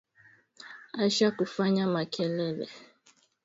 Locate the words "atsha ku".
1.03-1.43